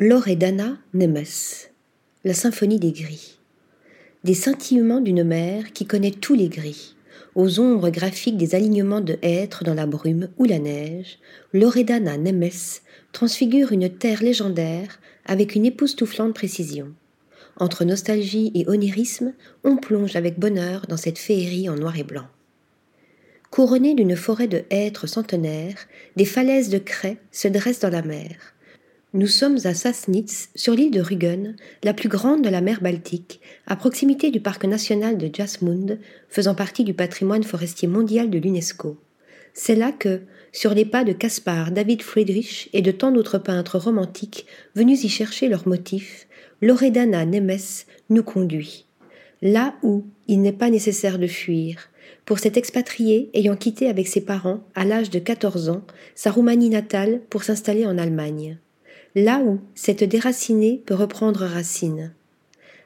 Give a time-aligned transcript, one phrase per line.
[0.00, 1.24] Loredana Nemes,
[2.24, 3.38] la symphonie des gris.
[4.24, 6.96] Des scintillements d'une mer qui connaît tous les gris,
[7.36, 11.20] aux ombres graphiques des alignements de hêtres dans la brume ou la neige,
[11.52, 12.80] Loredana Nemes
[13.12, 16.92] transfigure une terre légendaire avec une époustouflante précision.
[17.58, 19.32] Entre nostalgie et onirisme,
[19.62, 22.26] on plonge avec bonheur dans cette féerie en noir et blanc.
[23.52, 25.86] Couronnée d'une forêt de hêtres centenaires,
[26.16, 28.53] des falaises de craie se dressent dans la mer.
[29.16, 33.40] Nous sommes à Sassnitz, sur l'île de Rügen, la plus grande de la mer Baltique,
[33.64, 38.98] à proximité du parc national de Jasmund, faisant partie du patrimoine forestier mondial de l'UNESCO.
[39.52, 43.78] C'est là que, sur les pas de Caspar David Friedrich et de tant d'autres peintres
[43.78, 46.26] romantiques venus y chercher leurs motifs,
[46.60, 48.84] Loredana Nemes nous conduit.
[49.42, 51.88] Là où il n'est pas nécessaire de fuir,
[52.24, 55.84] pour cet expatrié ayant quitté avec ses parents, à l'âge de 14 ans,
[56.16, 58.58] sa Roumanie natale pour s'installer en Allemagne
[59.14, 62.12] là où cette déracinée peut reprendre racine.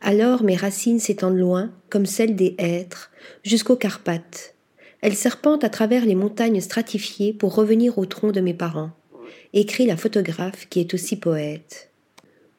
[0.00, 3.10] Alors mes racines s'étendent loin, comme celles des hêtres,
[3.42, 4.54] jusqu'aux Carpates.
[5.02, 8.90] Elles serpentent à travers les montagnes stratifiées pour revenir au tronc de mes parents,
[9.52, 11.90] écrit la photographe qui est aussi poète.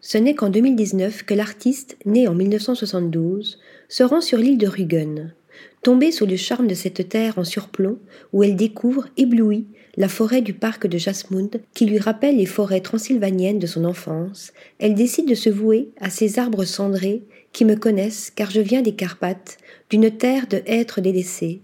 [0.01, 5.33] Ce n'est qu'en 2019 que l'artiste, né en 1972, se rend sur l'île de Rügen,
[5.81, 7.97] tombé sous le charme de cette terre en surplomb
[8.33, 9.65] où elle découvre, éblouie,
[9.97, 14.53] la forêt du parc de Jasmund, qui lui rappelle les forêts transylvaniennes de son enfance,
[14.79, 18.81] elle décide de se vouer à ces arbres cendrés qui me connaissent car je viens
[18.81, 19.57] des Carpates,
[19.89, 21.61] d'une terre de hêtres délaissés.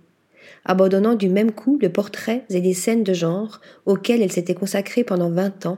[0.66, 5.06] Abandonnant du même coup le portrait et les scènes de genre auxquelles elle s'était consacrée
[5.06, 5.78] pendant vingt ans,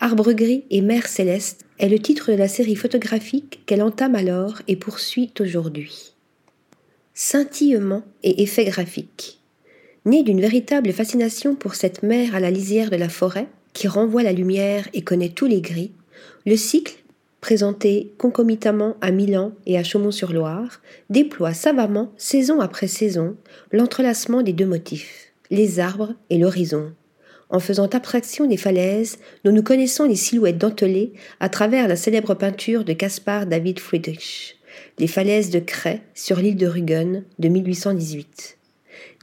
[0.00, 4.60] Arbre gris et mer céleste est le titre de la série photographique qu'elle entame alors
[4.66, 6.13] et poursuit aujourd'hui.
[7.16, 9.40] Scintillement et effets graphiques.
[10.04, 14.24] Né d'une véritable fascination pour cette mer à la lisière de la forêt, qui renvoie
[14.24, 15.92] la lumière et connaît tous les gris,
[16.44, 16.96] le cycle,
[17.40, 23.36] présenté concomitamment à Milan et à Chaumont-sur-Loire, déploie savamment, saison après saison,
[23.70, 26.94] l'entrelacement des deux motifs, les arbres et l'horizon,
[27.48, 32.34] en faisant abstraction des falaises dont nous connaissons les silhouettes dentelées à travers la célèbre
[32.34, 34.58] peinture de Caspar David Friedrich,
[34.98, 38.58] les falaises de Cray sur l'île de Rügen de 1818.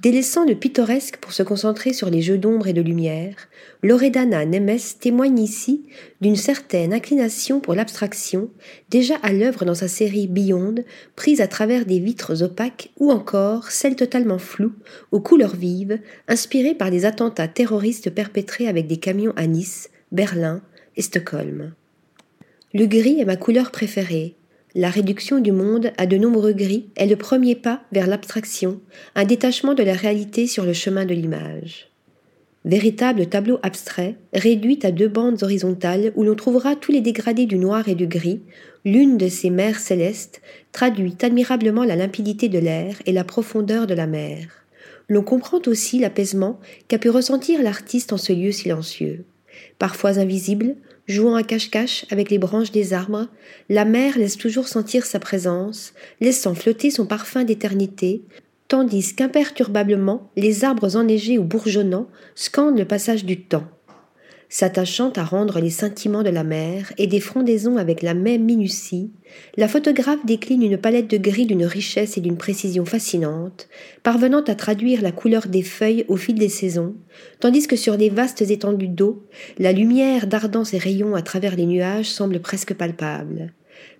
[0.01, 3.35] Délaissant le pittoresque pour se concentrer sur les jeux d'ombre et de lumière,
[3.83, 5.83] Loredana Nemes témoigne ici
[6.21, 8.49] d'une certaine inclination pour l'abstraction,
[8.89, 10.75] déjà à l'œuvre dans sa série Beyond,
[11.15, 14.73] prise à travers des vitres opaques ou encore celles totalement floues,
[15.11, 20.61] aux couleurs vives, inspirées par des attentats terroristes perpétrés avec des camions à Nice, Berlin
[20.95, 21.73] et Stockholm.
[22.73, 24.35] Le gris est ma couleur préférée,
[24.75, 28.79] la réduction du monde à de nombreux gris est le premier pas vers l'abstraction,
[29.15, 31.89] un détachement de la réalité sur le chemin de l'image.
[32.63, 37.57] Véritable tableau abstrait, réduit à deux bandes horizontales où l'on trouvera tous les dégradés du
[37.57, 38.41] noir et du gris,
[38.85, 43.95] l'une de ces mers célestes traduit admirablement la limpidité de l'air et la profondeur de
[43.95, 44.47] la mer.
[45.09, 49.25] L'on comprend aussi l'apaisement qu'a pu ressentir l'artiste en ce lieu silencieux.
[49.79, 50.75] Parfois invisible,
[51.07, 53.27] jouant à cache-cache avec les branches des arbres,
[53.69, 58.23] la mer laisse toujours sentir sa présence, laissant flotter son parfum d'éternité,
[58.67, 63.67] tandis qu'imperturbablement les arbres enneigés ou bourgeonnants scandent le passage du temps
[64.51, 69.09] s'attachant à rendre les sentiments de la mer et des frondaisons avec la même minutie,
[69.55, 73.69] la photographe décline une palette de gris d'une richesse et d'une précision fascinante,
[74.03, 76.95] parvenant à traduire la couleur des feuilles au fil des saisons,
[77.39, 79.25] tandis que sur les vastes étendues d'eau,
[79.57, 83.53] la lumière dardant ses rayons à travers les nuages semble presque palpable.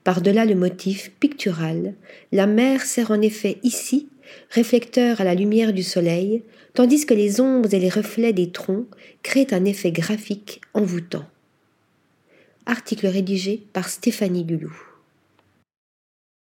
[0.03, 1.93] Par-delà le motif pictural,
[2.33, 4.09] la mer sert en effet ici
[4.49, 6.43] réflecteur à la lumière du soleil,
[6.73, 8.87] tandis que les ombres et les reflets des troncs
[9.23, 11.25] créent un effet graphique envoûtant.
[12.65, 14.45] Article rédigé par Stéphanie.